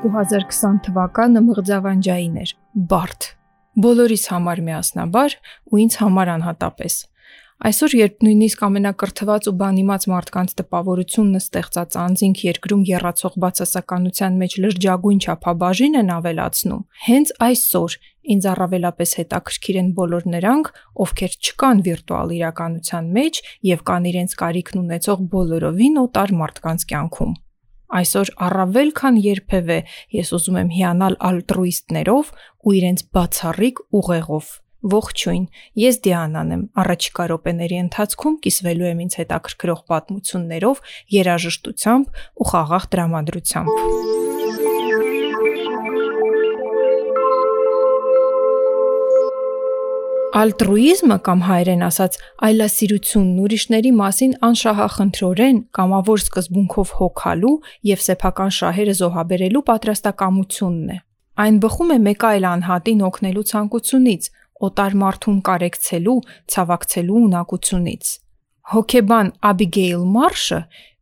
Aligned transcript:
2020 0.00 0.78
թվականը 0.86 1.40
մղձավանջային 1.44 2.36
էր, 2.40 2.50
բարդ։ 2.88 3.24
Բոլորիս 3.84 4.22
համար 4.32 4.60
միասնաբար 4.68 5.34
ու 5.68 5.80
ինձ 5.82 5.96
համար 6.00 6.30
անհատապես։ 6.34 6.94
Այսօր, 7.60 7.94
երբ 7.98 8.22
նույնիսկ 8.24 8.62
ամենակրթված 8.64 9.48
ու 9.50 9.54
բանիմաց 9.60 10.06
մարդկանց 10.12 10.54
տպավորությունն 10.60 11.40
ստեղծած 11.40 11.98
անձինք 12.00 12.40
երկրում 12.46 12.84
երրացող 12.88 13.36
բացասականության 13.44 14.38
մեջ 14.40 14.56
լրջագույն 14.64 15.20
չափաբաժին 15.20 16.00
են 16.00 16.14
ավելացնում, 16.16 16.82
հենց 17.10 17.34
այսօր 17.50 17.98
ինձ 18.32 18.48
առավելապես 18.56 19.14
հետաքրքիր 19.20 19.80
են 19.84 19.92
բոլոր 20.00 20.26
նրանք, 20.40 20.72
ովքեր 21.04 21.36
չկան 21.44 21.84
վիրտուալ 21.90 22.34
իրականության 22.40 23.14
մեջ 23.20 23.44
եւ 23.74 23.86
կան 23.92 24.10
իրենց 24.14 24.40
կարիքն 24.40 24.82
ունեցող 24.86 25.24
բոլորովին 25.36 26.02
օտար 26.08 26.36
մարդկանց 26.40 26.88
կյանքում։ 26.88 27.38
Այսօր 27.90 28.28
առավել 28.46 28.90
քան 29.00 29.16
երբևէ 29.24 29.78
ես 30.14 30.32
ուզում 30.38 30.58
եմ 30.60 30.68
հիանալ 30.76 31.16
ալտրուիստներով 31.30 32.32
ու 32.62 32.74
իրենց 32.80 33.04
բացառիկ 33.16 33.82
ուղեղով։ 34.00 34.50
Ողջույն, 34.80 35.42
ես 35.76 35.98
Դիանան 36.06 36.52
եմ։ 36.54 36.62
Առաջիկա 36.80 37.26
րոպեների 37.34 37.80
ընթացքում 37.84 38.38
կիսվելու 38.46 38.88
եմ 38.94 39.02
ինձ 39.04 39.18
հետաքրքրող 39.20 39.82
պատմություններով, 39.92 40.80
երաժշտությամբ 41.18 42.24
ու 42.40 42.48
խաղաղ 42.54 42.88
տրամադրությամբ։ 42.96 44.19
Ալտրուիզմը 50.30 51.14
կամ 51.26 51.40
հայերեն 51.42 51.80
ասած 51.82 52.16
այլասիրությունն 52.46 53.38
ուրիշների 53.42 53.90
մասին 53.98 54.34
անշահախնդրորեն 54.46 55.56
կամավոր 55.74 56.20
սկզբունքով 56.22 56.92
հոգալու 56.98 57.54
եւ 57.90 58.04
սեփական 58.04 58.52
շահերը 58.56 58.94
զոհաբերելու 59.00 59.62
պատրաստակամությունն 59.70 60.92
է։ 60.94 60.98
Այն 61.44 61.58
բխում 61.64 61.90
է 61.90 61.98
մեկ 62.06 62.26
այլ 62.30 62.46
անհատին 62.50 63.02
օգնելու 63.10 63.44
ցանկությունից, 63.50 64.28
օտար 64.70 64.96
մարդուն 65.02 65.40
կարեկցելու, 65.50 66.18
ցավակցելու 66.54 67.22
ունակությունից։ 67.26 68.12
Հոկեբան 68.70 69.32
Աբիգեյլ 69.50 70.04
Մարշը 70.14 70.60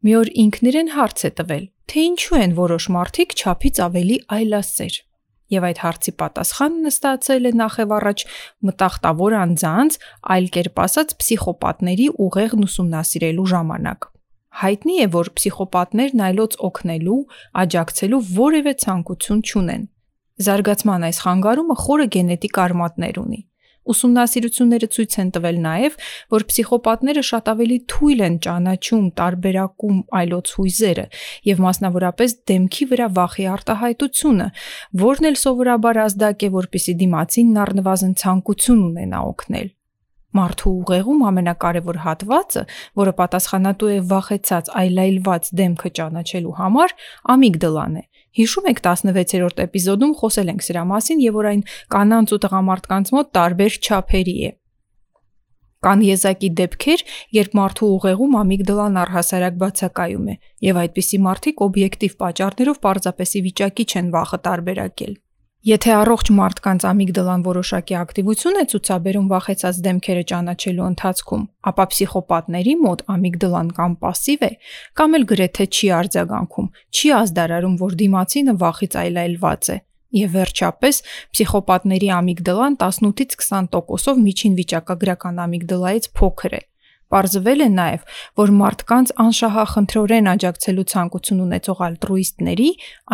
մի 0.08 0.16
օր 0.22 0.32
ինքն 0.46 0.72
իրեն 0.72 0.90
հարց 0.96 1.26
է 1.28 1.32
տվել, 1.42 1.68
թե 1.84 2.06
ինչու 2.08 2.40
են 2.48 2.56
որոշ 2.64 2.88
մարդիկ 2.96 3.36
ճափից 3.42 3.82
ավելի 3.88 4.18
այլասեր 4.38 4.98
եւ 5.54 5.66
այդ 5.68 5.80
հարցի 5.84 6.12
պատասխանն 6.22 6.90
ստացել 6.92 7.48
է 7.48 7.52
նախև 7.58 7.94
առաջ 7.98 8.24
մտախտավոր 8.68 9.36
անձանց, 9.38 9.98
այլ 10.34 10.48
կերպ 10.58 10.80
ասած 10.84 11.14
պսիխոպատների 11.18 12.08
ուղեղն 12.28 12.64
ուսումնասիրելու 12.68 13.48
ժամանակ։ 13.52 14.08
Հայտնի 14.58 14.94
է, 14.98 15.06
որ 15.14 15.28
պսիխոպատներն 15.38 16.22
այլոց 16.28 16.54
օգնելու, 16.68 17.20
աջակցելու 17.62 18.22
որևէ 18.38 18.72
ցանկություն 18.82 19.42
չունեն։ 19.48 19.84
Զարգացման 20.38 21.04
այս 21.08 21.18
խանգարումը 21.24 21.76
խորը 21.82 22.06
գենետիկ 22.14 22.58
արմատներ 22.64 23.20
ունի։ 23.22 23.40
Ուսումնասիրությունները 23.92 24.88
ցույց 24.94 25.16
են 25.22 25.30
տվել 25.36 25.58
նաև, 25.64 25.96
որ 26.34 26.44
պսիխոպատները 26.48 27.24
շատ 27.28 27.50
ավելի 27.54 27.78
թույլ 27.92 28.22
են 28.28 28.36
ճանաչում, 28.48 29.06
տարբերակում 29.20 29.98
այլոց 30.20 30.52
հույզերը 30.58 31.06
եւ 31.48 31.64
մասնավորապես 31.68 32.36
դեմքի 32.52 32.88
վրա 32.92 33.08
վախի 33.18 33.48
արտահայտությունը, 33.54 34.46
որն 35.08 35.32
էլ 35.32 35.40
սովորաբար 35.44 36.02
ազդակ 36.04 36.46
է, 36.48 36.52
որpիսի 36.58 36.94
դիմացինն 37.02 37.60
առնվազն 37.64 38.14
ցանկություն 38.22 38.86
ունենա 38.92 39.24
օգնել։ 39.32 39.68
Մարդու 40.38 40.70
ուղեղում 40.82 41.22
ամենակարևոր 41.24 41.98
հատվածը, 42.04 42.62
որը 43.00 43.12
պատասխանատու 43.18 43.88
է 43.94 44.00
վախեցած 44.10 44.66
այլայլված 44.82 45.48
դեմքը 45.60 45.90
ճանաչելու 45.98 46.56
համար, 46.58 46.94
ամիգդալան 47.34 47.96
է, 47.96 48.02
Հիշում 48.36 48.66
եք 48.70 48.80
16-րդ 48.84 49.60
էպիզոդում 49.64 50.14
խոսել 50.20 50.50
ենք 50.52 50.64
սրա 50.68 50.82
մասին 50.92 51.20
եւ 51.24 51.36
որ 51.38 51.48
այն 51.48 51.62
կանանց 51.94 52.34
ու 52.36 52.40
տղամարդկանց 52.44 53.12
մոտ 53.16 53.30
տարբեր 53.38 53.78
չափերի 53.78 54.36
է։ 54.48 54.50
Կան 55.78 56.00
եզակի 56.02 56.48
դեպքեր, 56.58 57.02
երբ 57.38 57.52
մարդու 57.54 57.88
ուղեղում 57.94 58.32
ամիգդալան 58.38 58.98
առհասարակ 58.98 59.58
բացակայում 59.62 60.26
է, 60.32 60.34
եւ 60.68 60.80
այդպիսի 60.82 61.20
մարդիկ 61.28 61.62
օբյեկտիվ 61.68 62.16
պատճառներով 62.22 62.80
պարզապես 62.88 63.34
ի 63.38 63.42
վիճակի 63.46 63.86
չեն 63.94 64.10
վախը 64.18 64.38
տարբերակել։ 64.48 65.14
Եթե 65.63 65.91
առողջ 65.95 66.29
մարդկանց 66.35 66.83
ամիգդալան 66.89 67.43
որոշակի 67.45 67.95
ակտիվություն 67.95 68.57
է 68.59 68.63
ցուցաբերում 68.73 69.29
վախեցած 69.31 69.77
դեմքերը 69.85 70.23
ճանաչելու 70.31 70.87
ընթացքում, 70.89 71.45
ապա 71.71 71.85
պսիխոպատների 71.93 72.73
մոտ 72.81 73.03
ամիգդալան 73.13 73.69
կամ 73.77 73.95
пассив 74.03 74.43
է, 74.43 74.51
կամ 74.99 75.15
էլ 75.19 75.25
գրեթե 75.31 75.67
չի 75.71 75.87
արձագանքում, 75.99 76.67
չի 76.99 77.13
ազդարարում, 77.21 77.79
որ 77.79 77.95
դիմացինը 78.03 78.57
վախից 78.65 78.99
այլայլված 79.03 79.71
է։ 79.71 79.77
Եվ 80.19 80.35
վերջապես, 80.35 81.01
պսիխոպատների 81.31 82.09
ամիգդալան 82.19 82.75
18-ից 82.83 83.39
20%-ով 83.39 84.21
միջին 84.27 84.59
վիճակագրական 84.59 85.41
ամիգդալայից 85.47 86.11
փոքր 86.19 86.59
է, 86.59 86.61
Պարզվել 87.08 87.64
է 87.64 87.68
նաև, 87.72 88.02
որ 88.40 88.50
մարդկանց 88.58 89.12
անշահախնդրորեն 89.24 90.30
աջակցելու 90.34 90.86
ցանկություն 90.92 91.40
ունեցող 91.46 91.82
ալտրուիստների, 91.88 92.68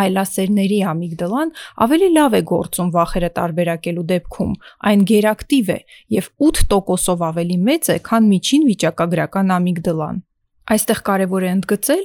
այլասերների 0.05 0.81
ամիգդալան 0.95 1.55
ավելի 1.87 2.11
լավ 2.19 2.35
է 2.35 2.43
գործում 2.51 2.93
վախերը 2.99 3.31
տարբերակելու 3.39 4.07
դեպքում։ 4.11 4.53
Այն 4.91 5.09
գերակտիվ 5.15 5.75
է 5.79 5.81
եւ 6.19 6.31
8%-ով 6.51 7.27
ավելի 7.31 7.59
մեծ 7.71 7.91
է, 7.95 7.99
քան 8.11 8.31
միջին 8.35 8.71
վիճակագրական 8.75 9.59
ամիգդալան։ 9.63 10.25
Այստեղ 10.65 11.01
կարևոր 11.05 11.45
է 11.45 11.49
ընդգծել, 11.55 12.05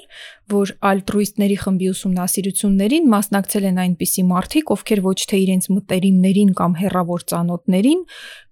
որ 0.52 0.72
ալտրուիստների 0.90 1.56
խմբի 1.62 1.88
ուսումնասիրություններին 1.94 3.06
մասնակցել 3.14 3.68
են 3.70 3.78
այնպիսի 3.84 4.24
մարդիկ, 4.32 4.74
ովքեր 4.76 5.02
ոչ 5.06 5.16
թե 5.32 5.40
իրենց 5.44 5.68
մտերիմներին 5.76 6.52
կամ 6.60 6.76
հերավոր 6.82 7.24
ծանոթներին 7.32 8.02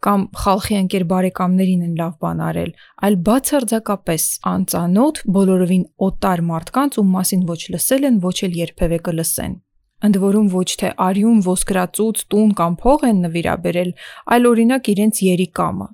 կամ 0.07 0.23
խալխի 0.44 0.79
ընկեր 0.79 1.06
բարեկամներին 1.12 1.84
են 1.90 2.00
լավ 2.00 2.16
բան 2.23 2.40
արել, 2.47 2.72
այլ 3.03 3.19
բացարձակապես 3.28 4.29
անծանոթ, 4.56 5.22
բոլորովին 5.28 5.85
օտար 6.07 6.46
մարդկանց, 6.56 7.00
ում 7.03 7.12
մասին 7.17 7.46
ոչ 7.51 7.62
լսել 7.75 8.07
են, 8.07 8.23
ոչ 8.23 8.38
էլ 8.47 8.57
երբևէ 8.63 9.01
կլսեն։ 9.12 9.59
Ընդ 10.07 10.17
որում 10.23 10.50
ոչ 10.53 10.69
թե 10.78 10.90
արյուն, 11.03 11.38
ոսկրածուց, 11.51 12.25
տուն 12.31 12.51
կամ 12.62 12.73
փող 12.79 13.06
են 13.12 13.22
նվիրաբերել, 13.28 13.94
այլ 14.38 14.51
օրինակ 14.53 14.91
իրենց 14.94 15.22
երիկամը 15.25 15.88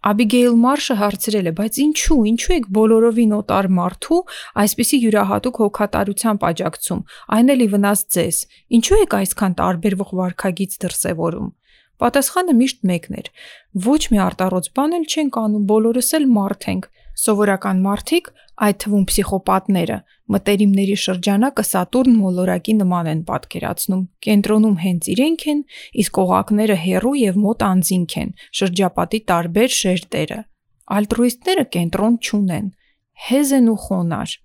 Աբիգեյլ 0.00 0.54
Մարշը 0.56 0.94
հարցրել 0.96 1.48
է, 1.50 1.52
բայց 1.58 1.78
ինչու, 1.82 2.16
ինչու 2.30 2.54
եք 2.56 2.68
բոլորովին 2.72 3.32
օտար 3.36 3.66
մարդու 3.76 4.20
այսպիսի 4.62 5.00
յուրահատուկ 5.02 5.58
հոգատարությամբ 5.60 6.46
աջակցում, 6.50 7.02
այն 7.36 7.52
էլի 7.54 7.66
վնաս 7.74 8.04
ձեզ։ 8.16 8.38
Ինչու 8.80 9.00
եք 9.04 9.16
այսքան 9.20 9.56
տարբերվող 9.60 10.14
վարքագից 10.20 10.78
դրսևորում։ 10.80 11.50
Պատասխանը 12.00 12.54
միշտ 12.56 12.80
մեկն 12.88 13.20
էր. 13.20 13.26
ոչ 13.84 14.02
մի 14.08 14.18
արտառոց 14.24 14.66
բան 14.72 14.96
էլ 14.96 15.04
չենք 15.04 15.34
անում, 15.36 15.64
բոլորս 15.68 16.08
էլ 16.16 16.24
մարդ 16.32 16.64
ենք, 16.72 16.88
Սովորական 17.20 17.80
մարդիկ, 17.84 18.28
այդ 18.64 18.76
թվում 18.80 19.04
պսիխոպատները, 19.10 19.96
մտերիմների 20.30 20.96
շրջանակը 21.02 21.64
Սատուրն 21.66 22.14
մոլորակի 22.20 22.74
նման 22.80 23.08
են 23.10 23.22
պատկերացնում։ 23.30 24.02
Կենտրոնում 24.26 24.76
հենց 24.84 25.08
իրենք 25.14 25.44
են, 25.52 25.64
իսկ 26.02 26.20
օղակները 26.22 26.76
հերու 26.84 27.14
եւ 27.20 27.40
մոտ 27.44 27.64
անձինք 27.70 28.14
են, 28.20 28.30
շրջապատի 28.60 29.20
տարբեր 29.30 29.74
շերտերը։ 29.80 30.38
Ալտրուիստները 31.00 31.64
կենտրոն 31.74 32.14
չունեն, 32.20 32.70
հեզ 33.26 33.52
են 33.58 33.68
ու 33.70 33.76
խոնար։ 33.90 34.38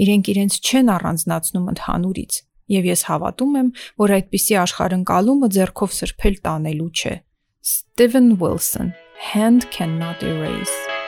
Իրենք 0.00 0.30
իրենց 0.34 0.60
չեն 0.60 0.94
առանձնացնում 1.00 1.66
ընդհանուրից, 1.74 2.38
եւ 2.76 2.88
ես 2.90 3.02
հավատում 3.10 3.58
եմ, 3.60 3.68
որ 4.04 4.14
այդպիսի 4.20 4.60
աշխարհընկալումը 4.64 5.50
ձեռքով 5.56 5.98
սրբել 6.00 6.40
տանելու 6.46 6.92
չէ։ 7.00 7.14
Steven 7.60 8.38
Wilson 8.40 8.94
Hand 9.34 9.68
cannot 9.70 10.22
erase 10.22 10.99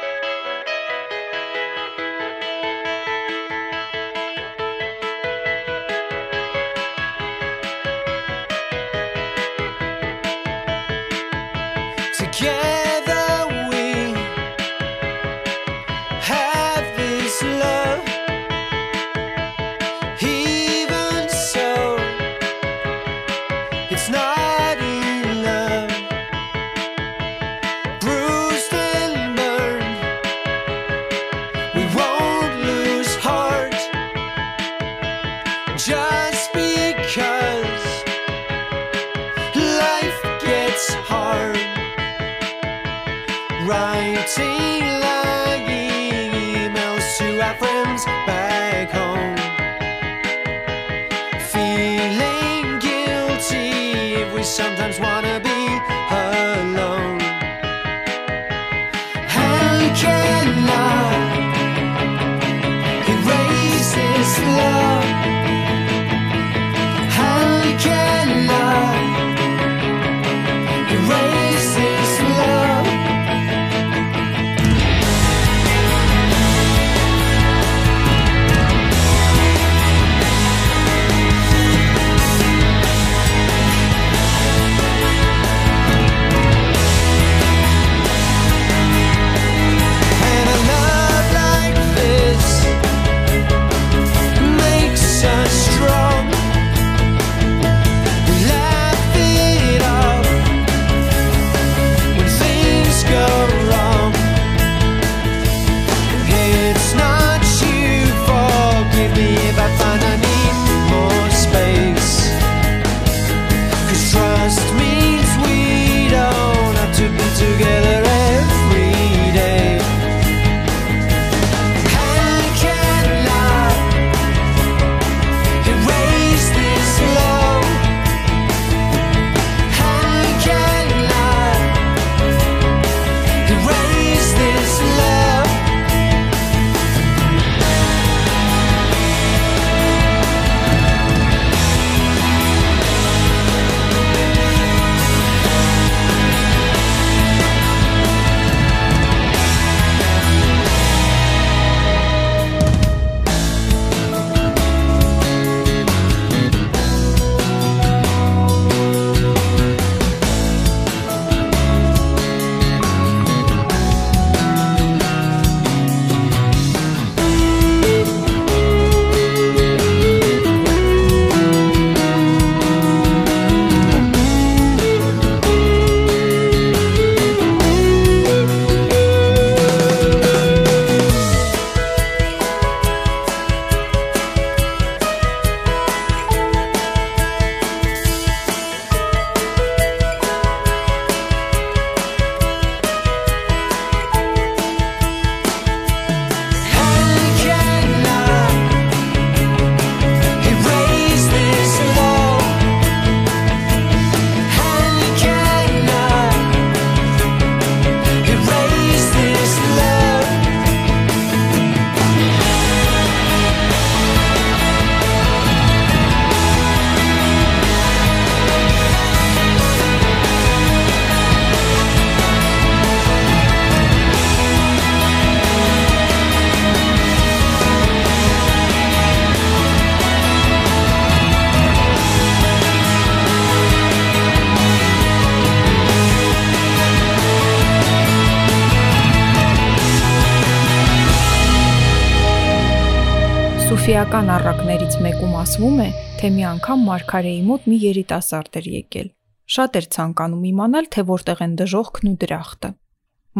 Սուֆիական 243.93 244.31
առակներից 244.32 244.94
մեկում 245.05 245.32
ասվում 245.37 245.81
է, 245.84 245.87
թե 246.17 246.29
մի 246.32 246.44
անգամ 246.49 246.84
Մարգարեի 246.89 247.41
մոտ 247.44 247.65
մի 247.69 247.81
երիտասարդ 247.82 248.55
էր 248.61 248.69
եկել։ 248.72 249.08
Շատ 249.56 249.75
էր 249.81 249.89
ցանկանում 249.96 250.46
իմանալ, 250.51 250.89
թե 250.94 251.05
որտեղ 251.11 251.43
են 251.44 251.56
դժողքն 251.61 252.08
ու 252.08 252.15
դրախտը։ 252.22 252.70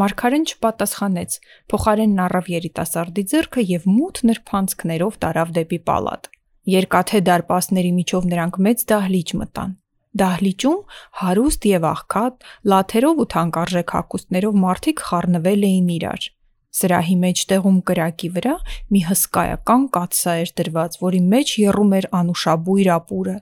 Մարգարեն 0.03 0.45
չպատասխանեց, 0.53 1.39
փոխարենն 1.73 2.21
առավ 2.27 2.51
երիտասարդի 2.53 3.25
ձեռքը 3.33 3.65
եւ 3.73 3.89
մութ 3.95 4.21
նրբանցքներով 4.29 5.17
տարավ 5.25 5.57
դեպի 5.57 5.81
պալատ։ 5.89 6.31
Երկաթե 6.77 7.23
դարպասների 7.33 7.95
միջով 8.03 8.29
նրանք 8.37 8.61
մեծ 8.69 8.87
դահլիճ 8.93 9.35
մտան։ 9.41 9.75
Դահլիճում 10.21 10.79
հարուստ 11.23 11.67
եւ 11.73 11.89
աղքատ, 11.97 12.47
լաթերով 12.77 13.25
ու 13.25 13.29
թանկարժեք 13.33 13.97
հագուստներով 13.97 14.63
մարդիկ 14.69 15.05
խառնվել 15.09 15.69
էին 15.73 15.93
իրար։ 15.97 16.31
Սրահի 16.73 17.17
մեջտեղում 17.23 17.79
կրակի 17.89 18.29
վրա 18.37 18.53
մի 18.95 19.01
հսկայական 19.09 19.83
կաթսա 19.97 20.37
էր 20.43 20.53
դրված, 20.61 20.95
որի 21.03 21.21
մեջ 21.33 21.53
եռում 21.63 21.93
էր 21.99 22.07
անուշաբույր 22.23 22.89
ապուրը։ 22.97 23.35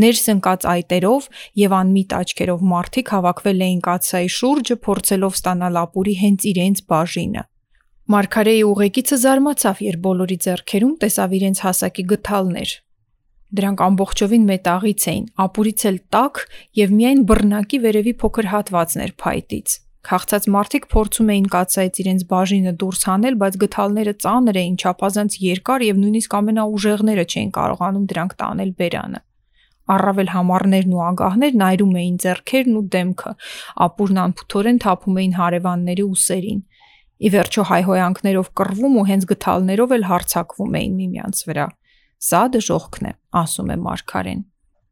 Ներս 0.00 0.24
ընկած 0.30 0.66
այտերով 0.70 1.24
եւ 1.60 1.72
անմիտ 1.80 2.12
աչքերով 2.20 2.60
մարդիկ 2.72 3.08
հավաքվել 3.14 3.64
էին 3.66 3.80
կաթսայի 3.86 4.28
շուրջը, 4.34 4.76
փորձելով 4.86 5.38
ստանալ 5.40 5.78
ապուրի 5.80 6.14
հենց 6.20 6.46
իրենց 6.50 6.82
բաժինը։ 6.90 7.42
Մարգարեի 8.10 8.62
ուղեկիցը 8.70 9.16
զարմացավ, 9.22 9.82
երբ 9.86 10.00
բոլորի 10.06 10.38
ձեռքերում 10.46 10.94
տեսավ 11.02 11.34
իրենց 11.40 11.58
հասակի 11.66 12.04
գթալներ։ 12.10 12.72
Դրանք 13.50 13.84
ամբողջովին 13.86 14.48
մետաղից 14.50 15.06
էին, 15.10 15.24
ապուրից 15.46 15.84
էլ 15.90 15.96
տաք 16.14 16.42
եւ 16.80 16.92
միայն 17.00 17.22
բռնակի 17.30 17.78
վերևի 17.86 18.14
փոքր 18.22 18.50
հատվածն 18.50 19.04
էր 19.06 19.14
փայտից։ 19.22 19.78
Խաղցած 20.00 20.46
մարդիկ 20.48 20.86
փորձում 20.92 21.30
էին 21.32 21.48
կացայից 21.52 21.98
իրենց 22.02 22.22
բաժինը 22.30 22.72
դուրս 22.80 23.02
հանել, 23.08 23.34
բայց 23.40 23.56
գթալները 23.64 24.14
ծանր 24.24 24.58
էին, 24.60 24.76
չափազանց 24.80 25.34
երկար 25.44 25.84
եւ 25.86 25.98
նույնիսկ 26.00 26.36
ամենաուժեղները 26.38 27.24
չէին 27.28 27.50
կարողանում 27.56 28.06
դրանք 28.12 28.32
տանել 28.40 28.70
բերանը։ 28.80 29.20
Առավել 29.90 30.30
համառներն 30.30 30.94
ու 30.96 31.02
ագահներն 31.10 31.64
այրում 31.66 31.94
էին 32.00 32.16
ձեռքերն 32.24 32.78
ու 32.80 32.84
դեմքը, 32.94 33.32
ապուրն 33.86 34.20
անփութորեն 34.24 34.78
թափում 34.84 35.18
էին 35.20 35.34
հարևանների 35.40 36.04
ուսերին։ 36.14 36.60
Ի 37.20 37.32
վերջո 37.34 37.64
հայհոյանքներով 37.70 38.50
կռվում 38.60 38.94
ու 39.00 39.06
հենց 39.10 39.26
գթալներով 39.34 39.94
էլ 39.98 40.06
հարցակվում 40.10 40.78
էին 40.80 40.94
միմյանց 41.00 41.42
վրա։ 41.50 41.66
Սա 42.30 42.42
դժողքն 42.54 43.10
է, 43.10 43.12
ասում 43.42 43.74
է 43.74 43.76
Մարգարեն։ 43.84 44.40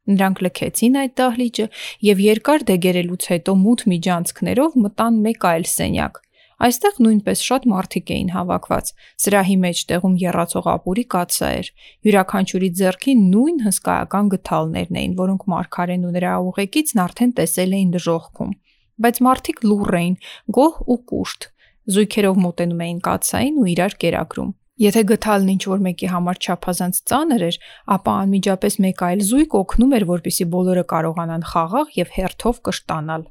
Նրանք 0.09 0.41
լքեցին 0.47 0.95
այդ 1.03 1.13
դահլիճը 1.21 1.67
եւ 2.09 2.23
երկար 2.25 2.65
դեգերելուց 2.71 3.29
հետո 3.33 3.55
մութ 3.65 3.85
միջանցքներով 3.93 4.79
մտան 4.85 5.21
մեկ 5.29 5.47
այլ 5.53 5.69
սենյակ։ 5.73 6.23
Այստեղ 6.59 6.97
նույնպես 7.05 7.43
շատ 7.47 7.67
մարդիկ 7.71 8.09
էին 8.15 8.31
հավաքված։ 8.35 8.89
Սրահի 9.23 9.57
մեջ 9.63 9.83
տեղում 9.91 10.15
երացող 10.23 10.65
ապուրի 10.73 11.05
կացա 11.15 11.51
էր։ 11.59 11.69
Յուրաքանչյուրի 12.09 12.71
ձեռքին 12.81 13.21
նույն 13.35 13.61
հսկայական 13.69 14.33
գթալներն 14.33 14.99
էին, 14.99 15.15
որոնք 15.23 15.45
Մարգարեն 15.55 16.09
ու 16.09 16.13
նրա 16.19 16.33
ուղեկիցն 16.49 17.03
արդեն 17.05 17.35
տեսել 17.39 17.77
էին 17.79 17.93
դժողքում։ 17.95 18.53
Բայց 18.99 19.21
մարդիկ 19.29 19.63
լուռ 19.71 19.99
էին, 20.03 20.17
գոհ 20.59 20.81
ու 20.83 20.99
կուշտ։ 21.13 21.51
Զույգերով 21.95 22.41
մոտենում 22.49 22.83
էին 22.89 22.99
կացային 23.07 23.63
ու 23.63 23.69
իրար 23.79 23.95
կերակրում։ 24.03 24.51
Եթե 24.79 25.03
գթալն 25.11 25.49
ինչ 25.57 25.63
որ 25.67 25.81
մեկի 25.83 26.09
համար 26.13 26.39
չափազանց 26.39 26.99
ծանր 27.11 27.45
էր, 27.49 27.57
ապա 27.95 28.13
անմիջապես 28.23 28.77
մեկ 28.85 29.01
այլ 29.09 29.25
զույգ 29.27 29.57
օգնում 29.59 29.95
էր, 29.99 30.05
որպիսի 30.11 30.47
բոլորը 30.53 30.85
կարողանան 30.93 31.47
խաղաղ 31.51 31.97
եւ 31.99 32.13
հերթով 32.19 32.61
կշտանալ։ 32.69 33.25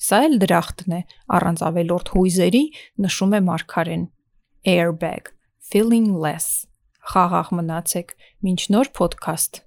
Սա 0.00 0.18
էլ 0.26 0.36
դրախտն 0.44 0.96
է, 0.96 1.00
առանց 1.40 1.64
ավելորդ 1.70 2.12
հույզերի, 2.16 2.62
նշում 3.04 3.32
է 3.32 3.40
Մարգարեն։ 3.48 4.04
Airbag, 4.74 5.32
feeling 5.72 6.12
less։ 6.20 6.68
Խաղաղ 7.12 7.52
մնացեք։ 7.56 8.14
Մինչ 8.44 8.60
նոր 8.76 8.92
ոդքասթ։ 9.00 9.64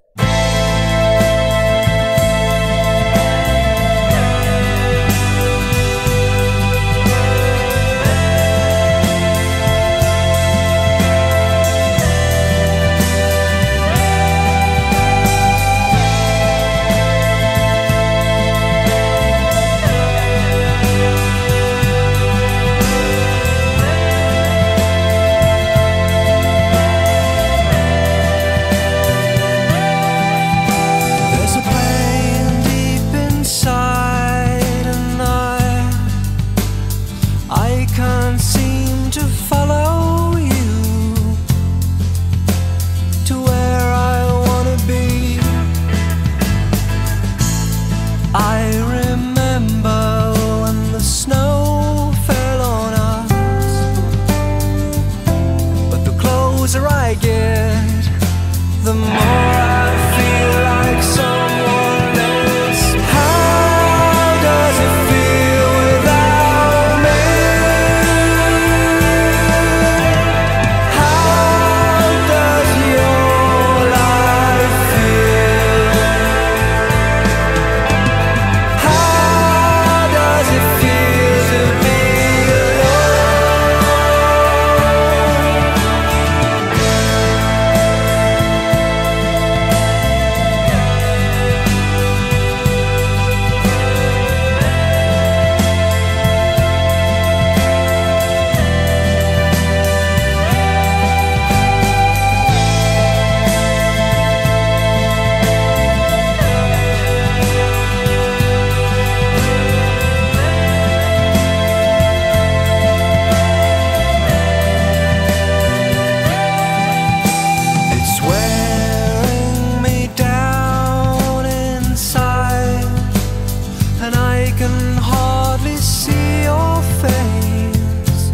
I 124.46 124.52
can 124.52 124.98
hardly 124.98 125.78
see 125.78 126.44
your 126.44 126.82
face. 127.02 128.32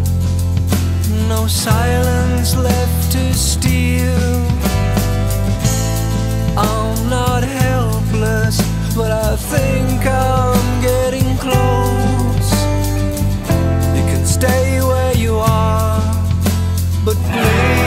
No 1.28 1.46
silence 1.46 2.56
left 2.56 3.12
to 3.12 3.34
steal. 3.34 4.42
I'm 6.58 7.10
not 7.10 7.44
helpless, 7.44 8.58
but 8.96 9.12
I 9.12 9.36
think 9.36 10.08
I'm 10.08 10.82
getting 10.82 11.38
close. 11.38 12.50
You 13.96 14.04
can 14.12 14.26
stay 14.26 14.82
where 14.82 15.16
you 15.16 15.36
are, 15.36 16.02
but 17.06 17.18
please. 17.18 17.79